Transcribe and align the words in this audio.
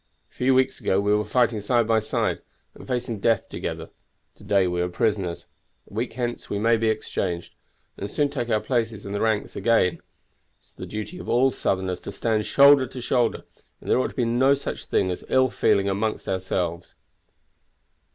A 0.31 0.33
few 0.33 0.55
weeks 0.55 0.81
ago 0.81 0.99
we 0.99 1.13
were 1.13 1.23
fighting 1.23 1.61
side 1.61 1.85
by 1.87 1.99
side, 1.99 2.41
and 2.73 2.87
facing 2.87 3.19
death 3.19 3.47
together; 3.49 3.91
to 4.33 4.43
day 4.43 4.65
we 4.67 4.81
are 4.81 4.89
prisoners; 4.89 5.45
a 5.87 5.93
week 5.93 6.13
hence 6.13 6.49
we 6.49 6.57
may 6.57 6.75
be 6.75 6.87
exchanged, 6.89 7.53
and 7.99 8.09
soon 8.09 8.27
take 8.29 8.49
our 8.49 8.61
places 8.61 9.05
in 9.05 9.13
the 9.13 9.21
ranks 9.21 9.55
again. 9.55 10.01
It's 10.59 10.73
the 10.73 10.87
duty 10.87 11.19
of 11.19 11.29
all 11.29 11.51
Southerners 11.51 12.01
to 12.01 12.11
stand 12.11 12.47
shoulder 12.47 12.87
to 12.87 12.99
shoulder, 12.99 13.43
and 13.79 13.91
there 13.91 13.99
ought 13.99 14.07
to 14.07 14.15
be 14.15 14.25
no 14.25 14.55
such 14.55 14.87
thing 14.87 15.11
as 15.11 15.23
ill 15.29 15.51
feeling 15.51 15.87
among 15.87 16.19
ourselves." 16.27 16.95